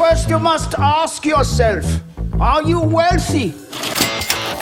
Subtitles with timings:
[0.00, 1.84] First, you must ask yourself
[2.40, 3.52] Are you wealthy?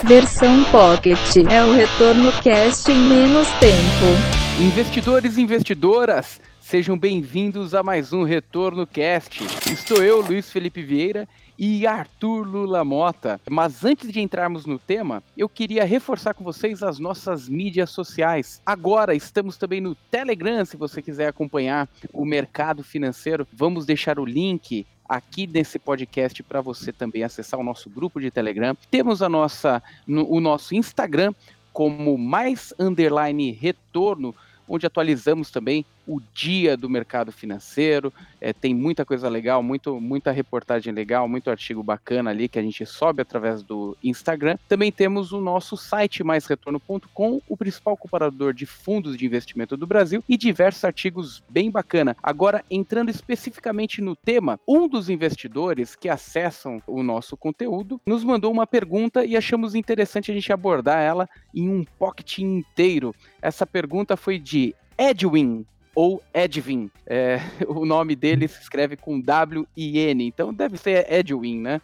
[0.03, 1.17] Versão Pocket
[1.49, 4.60] é o retorno cast em menos tempo.
[4.60, 9.45] Investidores e investidoras, sejam bem-vindos a mais um Retorno Cast.
[9.70, 13.41] Estou eu, Luiz Felipe Vieira, e Arthur Lula Mota.
[13.48, 18.61] Mas antes de entrarmos no tema, eu queria reforçar com vocês as nossas mídias sociais.
[18.66, 23.46] Agora estamos também no Telegram, se você quiser acompanhar o mercado financeiro.
[23.52, 28.30] Vamos deixar o link aqui nesse podcast para você também acessar o nosso grupo de
[28.30, 28.76] Telegram.
[28.90, 31.32] Temos a nossa, no, o nosso Instagram
[31.72, 34.34] como mais underline retorno,
[34.68, 38.12] onde atualizamos também o dia do mercado financeiro.
[38.40, 42.62] É, tem muita coisa legal, muito, muita reportagem legal, muito artigo bacana ali que a
[42.62, 44.56] gente sobe através do Instagram.
[44.66, 50.24] Também temos o nosso site maisretorno.com, o principal comparador de fundos de investimento do Brasil
[50.26, 52.16] e diversos artigos bem bacana.
[52.22, 58.50] Agora, entrando especificamente no tema, um dos investidores que acessam o nosso conteúdo nos mandou
[58.50, 63.14] uma pergunta e achamos interessante a gente abordar ela em um pocket inteiro.
[63.42, 65.66] Essa pergunta foi de Edwin
[65.98, 66.88] ou Edwin.
[67.04, 71.80] É, o nome dele se escreve com W-I-N, então deve ser Edwin, né?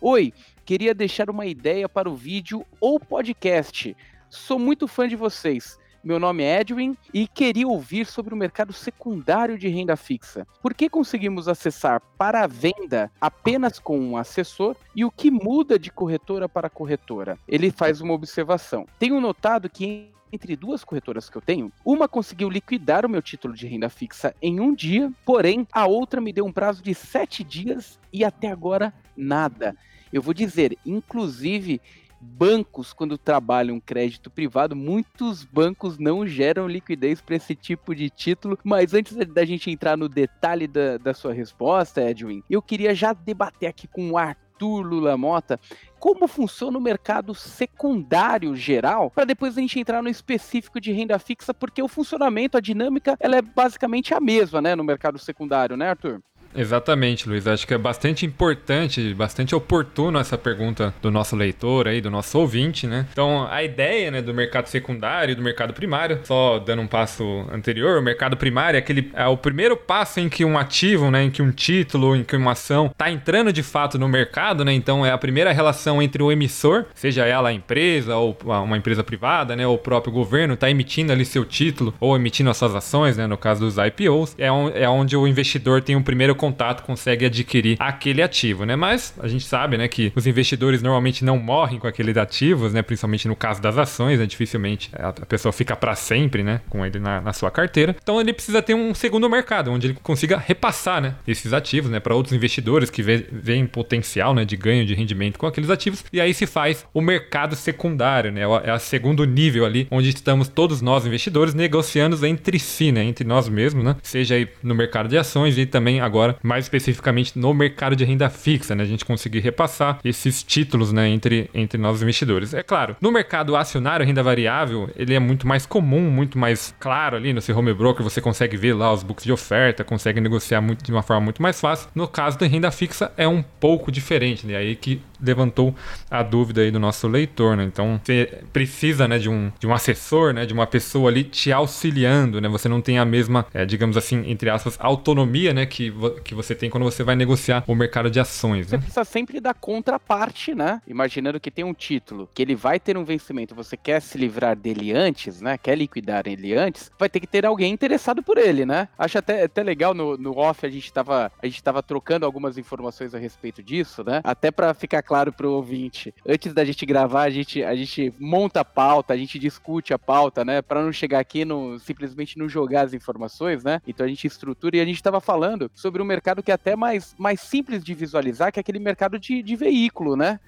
[0.00, 0.32] Oi,
[0.64, 3.96] queria deixar uma ideia para o vídeo ou podcast.
[4.28, 5.76] Sou muito fã de vocês.
[6.02, 10.46] Meu nome é Edwin e queria ouvir sobre o mercado secundário de renda fixa.
[10.62, 15.76] Por que conseguimos acessar para a venda apenas com um assessor e o que muda
[15.76, 17.36] de corretora para corretora?
[17.48, 18.86] Ele faz uma observação.
[18.96, 23.54] Tenho notado que entre duas corretoras que eu tenho, uma conseguiu liquidar o meu título
[23.54, 27.42] de renda fixa em um dia, porém a outra me deu um prazo de sete
[27.44, 29.76] dias e até agora nada.
[30.12, 31.80] Eu vou dizer, inclusive,
[32.20, 38.58] bancos, quando trabalham crédito privado, muitos bancos não geram liquidez para esse tipo de título.
[38.62, 43.12] Mas antes da gente entrar no detalhe da, da sua resposta, Edwin, eu queria já
[43.12, 45.58] debater aqui com o Arthur Arthur Lula Mota,
[45.98, 51.18] como funciona o mercado secundário geral, para depois a gente entrar no específico de renda
[51.18, 55.76] fixa, porque o funcionamento, a dinâmica, ela é basicamente a mesma, né, no mercado secundário,
[55.76, 56.20] né, Arthur?
[56.54, 57.46] Exatamente, Luiz.
[57.46, 62.38] Acho que é bastante importante, bastante oportuno essa pergunta do nosso leitor aí, do nosso
[62.38, 63.06] ouvinte, né?
[63.12, 67.46] Então, a ideia, né, do mercado secundário e do mercado primário, só dando um passo
[67.52, 71.24] anterior, o mercado primário é aquele é o primeiro passo em que um ativo, né,
[71.24, 74.72] em que um título, em que uma ação está entrando de fato no mercado, né?
[74.72, 79.04] Então, é a primeira relação entre o emissor, seja ela a empresa ou uma empresa
[79.04, 82.74] privada, né, ou o próprio governo está emitindo ali seu título ou emitindo as suas
[82.74, 84.46] ações, né, no caso dos IPOs, é,
[84.82, 88.74] é onde o investidor tem o primeiro contato consegue adquirir aquele ativo, né?
[88.74, 92.80] Mas a gente sabe, né, que os investidores normalmente não morrem com aqueles ativos, né?
[92.80, 94.24] Principalmente no caso das ações, né?
[94.24, 96.62] Dificilmente a pessoa fica para sempre, né?
[96.70, 97.94] Com ele na, na, sua carteira.
[98.02, 101.14] Então ele precisa ter um segundo mercado, onde ele consiga repassar, né?
[101.28, 102.00] Esses ativos, né?
[102.00, 104.46] Para outros investidores que veem potencial, né?
[104.46, 106.02] De ganho de rendimento com aqueles ativos.
[106.10, 108.40] E aí se faz o mercado secundário, né?
[108.64, 113.04] É o segundo nível ali, onde estamos todos nós investidores negociando entre si, né?
[113.04, 113.96] Entre nós mesmos, né?
[114.02, 118.04] Seja aí no mercado de ações e também agora agora, mais especificamente no mercado de
[118.04, 118.82] renda fixa, né?
[118.82, 122.54] A gente conseguir repassar esses títulos, né, entre, entre nós investidores.
[122.54, 127.16] É claro, no mercado acionário, renda variável, ele é muito mais comum, muito mais claro
[127.16, 130.60] ali no seu home broker, você consegue ver lá os books de oferta, consegue negociar
[130.60, 131.88] muito, de uma forma muito mais fácil.
[131.94, 134.56] No caso da renda fixa, é um pouco diferente, né?
[134.56, 135.74] Aí que levantou
[136.10, 137.64] a dúvida aí do nosso leitor, né?
[137.64, 141.52] Então, você precisa, né, de um, de um assessor, né, de uma pessoa ali te
[141.52, 142.48] auxiliando, né?
[142.48, 145.92] Você não tem a mesma, é, digamos assim, entre aspas, autonomia, né, que,
[146.22, 148.78] que você tem quando você vai negociar o mercado de ações, né?
[148.78, 150.80] Você precisa sempre da contraparte, né?
[150.86, 154.56] Imaginando que tem um título, que ele vai ter um vencimento, você quer se livrar
[154.56, 155.58] dele antes, né?
[155.58, 158.88] Quer liquidar ele antes, vai ter que ter alguém interessado por ele, né?
[158.98, 162.58] Acho até, até legal no, no off a gente tava a gente tava trocando algumas
[162.58, 164.20] informações a respeito disso, né?
[164.24, 166.14] Até para ficar claro pro ouvinte.
[166.26, 169.98] Antes da gente gravar, a gente, a gente monta a pauta, a gente discute a
[169.98, 170.62] pauta, né?
[170.62, 173.80] Para não chegar aqui no simplesmente não jogar as informações, né?
[173.86, 176.74] Então a gente estrutura e a gente estava falando sobre um mercado que é até
[176.74, 180.40] mais, mais simples de visualizar, que é aquele mercado de, de veículo, né?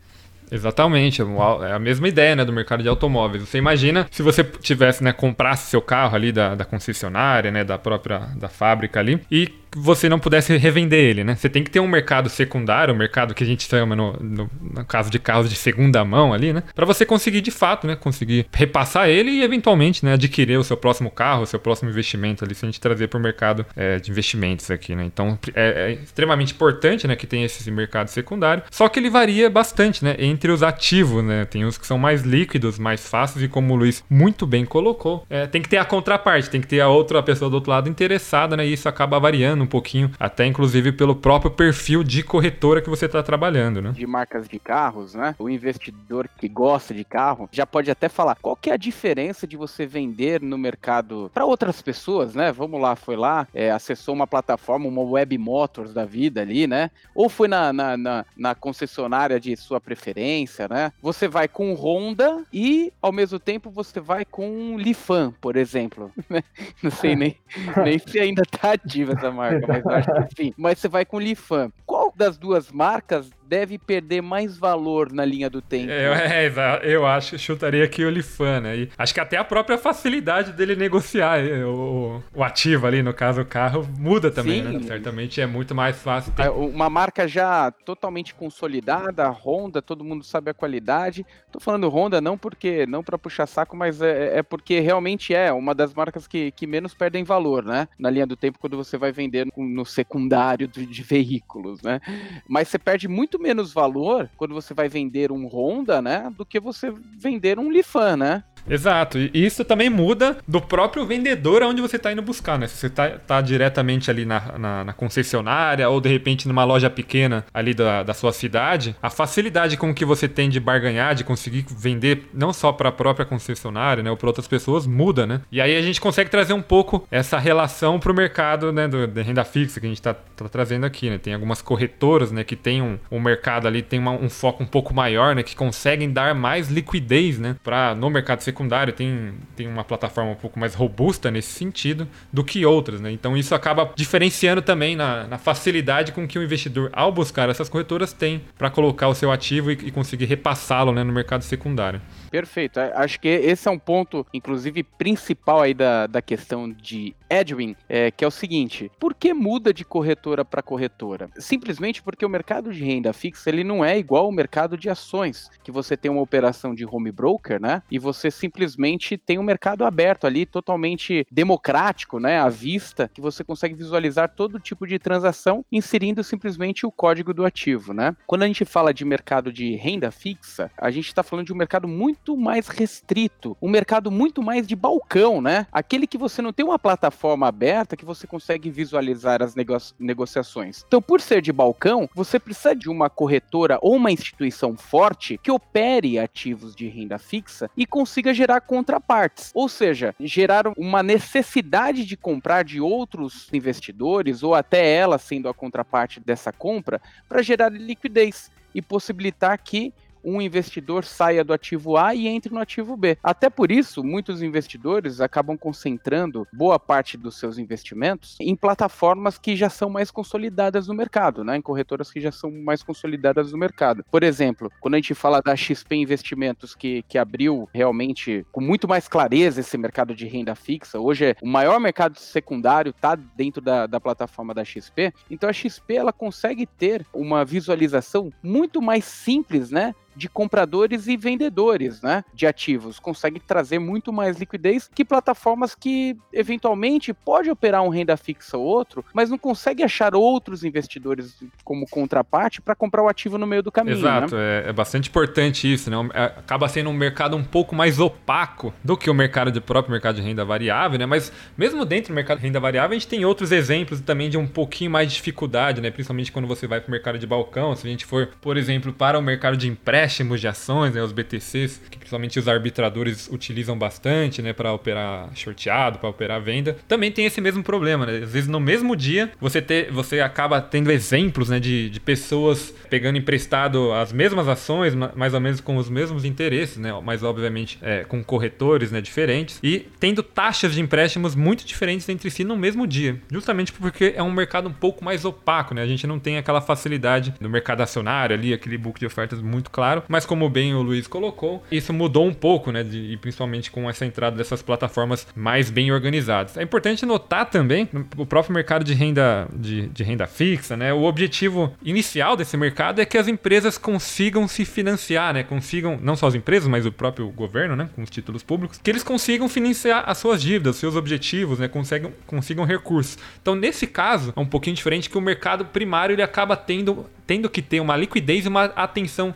[0.50, 3.48] Exatamente, é a mesma ideia né, do mercado de automóveis.
[3.48, 7.78] Você imagina se você tivesse, né, comprasse seu carro ali da, da concessionária, né, da
[7.78, 11.34] própria da fábrica ali, e você não pudesse revender ele, né?
[11.34, 14.50] Você tem que ter um mercado secundário, um mercado que a gente chama no, no,
[14.60, 16.62] no caso de carros de segunda mão ali, né?
[16.74, 17.96] Para você conseguir de fato, né?
[17.96, 20.14] Conseguir repassar ele e eventualmente, né?
[20.14, 23.18] Adquirir o seu próximo carro, o seu próximo investimento ali, se a gente trazer para
[23.18, 25.04] o mercado é, de investimentos aqui, né?
[25.04, 27.16] Então é, é, extremamente importante, né?
[27.16, 28.62] Que tem esse mercado secundário.
[28.70, 30.16] Só que ele varia bastante, né?
[30.18, 31.44] Entre os ativos, né?
[31.44, 35.24] Tem uns que são mais líquidos, mais fáceis e como o Luiz muito bem colocou,
[35.30, 37.88] é, tem que ter a contraparte, tem que ter a outra pessoa do outro lado
[37.88, 38.66] interessada, né?
[38.66, 42.90] E isso acaba variando variando um pouquinho, até inclusive pelo próprio perfil de corretora que
[42.90, 43.92] você está trabalhando, né?
[43.92, 45.34] De marcas de carros, né?
[45.38, 49.46] O investidor que gosta de carro já pode até falar qual que é a diferença
[49.46, 52.52] de você vender no mercado para outras pessoas, né?
[52.52, 56.90] Vamos lá, foi lá, é, acessou uma plataforma, uma web motors da vida ali, né?
[57.14, 60.92] Ou foi na, na, na, na concessionária de sua preferência, né?
[61.02, 66.10] Você vai com Honda e ao mesmo tempo você vai com Lifan, por exemplo.
[66.32, 66.42] Né?
[66.82, 67.36] Não sei nem,
[67.84, 70.54] nem se ainda tá ativa essa marca, mas acho que sim.
[70.56, 71.70] Mas você vai com Lifan.
[71.86, 75.90] Qual das duas marcas deve perder mais valor na linha do tempo.
[75.90, 78.76] É, é eu acho, chutaria aqui o Lifan, né?
[78.78, 83.12] E acho que até a própria facilidade dele negociar é, o, o ativo ali, no
[83.12, 84.78] caso o carro, muda também, Sim.
[84.78, 84.82] né?
[84.86, 86.32] Certamente é muito mais fácil.
[86.32, 86.48] Ter...
[86.48, 91.26] Uma marca já totalmente consolidada, Honda, todo mundo sabe a qualidade.
[91.50, 95.52] Tô falando Honda não porque, não para puxar saco, mas é, é, porque realmente é
[95.52, 97.86] uma das marcas que, que menos perdem valor, né?
[97.98, 102.00] Na linha do tempo quando você vai vender no secundário de, de veículos, né?
[102.48, 106.32] Mas você perde muito menos valor quando você vai vender um Honda, né?
[106.36, 108.44] Do que você vender um Lifan, né?
[108.68, 112.66] Exato, e isso também muda do próprio vendedor aonde você está indo buscar, né?
[112.66, 116.88] Se você está tá diretamente ali na, na, na, concessionária ou de repente numa loja
[116.88, 121.24] pequena ali da, da sua cidade, a facilidade com que você tem de barganhar, de
[121.24, 125.40] conseguir vender não só para a própria concessionária, né, ou para outras pessoas, muda, né?
[125.50, 129.06] E aí a gente consegue trazer um pouco essa relação para o mercado né, do,
[129.06, 131.18] da renda fixa que a gente está tá trazendo aqui, né?
[131.18, 134.66] Tem algumas corretoras, né, que tem um, um mercado ali, tem uma, um foco um
[134.66, 139.66] pouco maior, né, que conseguem dar mais liquidez, né, para no mercado secundário tem, tem
[139.66, 143.10] uma plataforma um pouco mais robusta nesse sentido do que outras, né?
[143.10, 147.68] Então isso acaba diferenciando também na, na facilidade com que o investidor, ao buscar essas
[147.68, 152.00] corretoras, tem para colocar o seu ativo e, e conseguir repassá-lo né, no mercado secundário.
[152.32, 152.80] Perfeito.
[152.80, 157.76] É, acho que esse é um ponto, inclusive, principal aí da, da questão de Edwin,
[157.86, 161.28] é, que é o seguinte: por que muda de corretora para corretora?
[161.36, 165.50] Simplesmente porque o mercado de renda fixa ele não é igual ao mercado de ações,
[165.62, 167.82] que você tem uma operação de home broker, né?
[167.90, 172.38] E você simplesmente tem um mercado aberto ali, totalmente democrático, né?
[172.38, 177.44] À vista, que você consegue visualizar todo tipo de transação, inserindo simplesmente o código do
[177.44, 178.16] ativo, né?
[178.26, 181.56] Quando a gente fala de mercado de renda fixa, a gente está falando de um
[181.56, 185.66] mercado muito muito mais restrito, um mercado muito mais de balcão, né?
[185.72, 190.84] Aquele que você não tem uma plataforma aberta que você consegue visualizar as nego negociações.
[190.86, 195.50] Então, por ser de balcão, você precisa de uma corretora ou uma instituição forte que
[195.50, 202.16] opere ativos de renda fixa e consiga gerar contrapartes, ou seja, gerar uma necessidade de
[202.16, 208.48] comprar de outros investidores ou até ela sendo a contraparte dessa compra para gerar liquidez
[208.72, 209.92] e possibilitar que
[210.24, 213.16] um investidor saia do ativo A e entre no ativo B.
[213.22, 219.56] Até por isso, muitos investidores acabam concentrando boa parte dos seus investimentos em plataformas que
[219.56, 221.56] já são mais consolidadas no mercado, né?
[221.56, 224.04] em corretoras que já são mais consolidadas no mercado.
[224.10, 228.88] Por exemplo, quando a gente fala da XP Investimentos, que, que abriu realmente com muito
[228.88, 233.60] mais clareza esse mercado de renda fixa, hoje é o maior mercado secundário está dentro
[233.60, 239.04] da, da plataforma da XP, então a XP ela consegue ter uma visualização muito mais
[239.04, 239.94] simples, né?
[240.14, 242.98] De compradores e vendedores né, de ativos.
[242.98, 248.64] Consegue trazer muito mais liquidez que plataformas que eventualmente pode operar um renda fixa ou
[248.64, 253.62] outro, mas não consegue achar outros investidores como contraparte para comprar o ativo no meio
[253.62, 253.96] do caminho.
[253.96, 254.62] Exato, né?
[254.64, 255.96] é, é, bastante importante isso, né?
[256.14, 259.92] É, acaba sendo um mercado um pouco mais opaco do que o mercado de próprio
[259.92, 261.06] mercado de renda variável, né?
[261.06, 264.36] Mas mesmo dentro do mercado de renda variável, a gente tem outros exemplos também de
[264.36, 265.90] um pouquinho mais de dificuldade, né?
[265.90, 268.92] Principalmente quando você vai para o mercado de balcão, se a gente for, por exemplo,
[268.92, 273.28] para o mercado de empréstimo empréstimos de ações, né, os BTCs, que principalmente os arbitradores
[273.30, 278.18] utilizam bastante, né, para operar shorteado, para operar venda, também tem esse mesmo problema, né?
[278.18, 283.16] Às vezes no mesmo dia você você acaba tendo exemplos, né, de, de pessoas pegando
[283.16, 288.02] emprestado as mesmas ações, mais ou menos com os mesmos interesses, né, mas obviamente é,
[288.04, 292.86] com corretores, né, diferentes e tendo taxas de empréstimos muito diferentes entre si no mesmo
[292.86, 295.82] dia, justamente porque é um mercado um pouco mais opaco, né?
[295.82, 299.70] A gente não tem aquela facilidade no mercado acionário ali, aquele book de ofertas muito
[299.70, 302.82] claro, mas como bem o Luiz colocou, isso mudou um pouco, né?
[302.82, 306.56] De, e principalmente com essa entrada dessas plataformas mais bem organizadas.
[306.56, 310.92] É importante notar também o próprio mercado de renda, de, de renda fixa, né?
[310.92, 315.42] O objetivo inicial desse mercado é que as empresas consigam se financiar, né?
[315.42, 317.88] Consigam, não só as empresas, mas o próprio governo, né?
[317.94, 321.68] Com os títulos públicos, que eles consigam financiar as suas dívidas, seus objetivos, né?
[321.68, 323.18] Consigam, consigam recursos.
[323.40, 327.48] Então, nesse caso, é um pouquinho diferente que o mercado primário ele acaba tendo tendo
[327.48, 329.32] que ter uma liquidez e uma atenção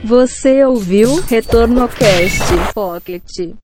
[0.05, 3.55] Você ouviu Retorno Cast Pocket.